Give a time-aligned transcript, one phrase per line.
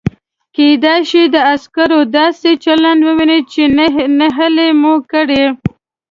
[0.55, 3.61] کېدای شي د عسکرو داسې چلند ووینئ چې
[4.19, 5.43] نهیلي مو کړي.